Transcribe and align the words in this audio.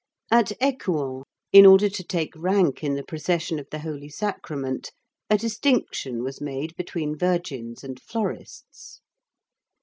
At 0.31 0.47
Écouen, 0.59 1.21
in 1.53 1.63
order 1.67 1.87
to 1.87 2.03
take 2.03 2.33
rank 2.35 2.83
in 2.83 2.95
the 2.95 3.03
procession 3.03 3.59
of 3.59 3.67
the 3.69 3.77
Holy 3.77 4.09
Sacrament, 4.09 4.89
a 5.29 5.37
distinction 5.37 6.23
was 6.23 6.41
made 6.41 6.75
between 6.75 7.15
virgins 7.15 7.83
and 7.83 8.01
florists. 8.01 8.99